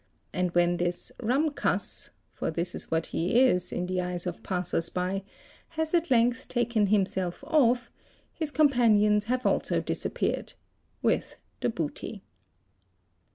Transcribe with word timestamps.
And 0.33 0.49
when 0.55 0.77
this 0.77 1.11
'rum 1.21 1.51
cuss"', 1.51 2.09
for 2.33 2.49
this 2.49 2.73
is 2.73 2.89
what 2.89 3.05
he 3.13 3.39
is 3.39 3.71
in 3.71 3.85
the 3.85 4.01
eyes 4.01 4.25
of 4.25 4.41
passers 4.41 4.89
by, 4.89 5.21
has 5.77 5.93
at 5.93 6.09
length 6.09 6.47
taken 6.47 6.87
himself 6.87 7.43
off, 7.45 7.91
his 8.33 8.49
companions 8.49 9.25
have 9.25 9.45
also 9.45 9.79
disappeared—with 9.79 11.37
the 11.59 11.69
booty. 11.69 12.23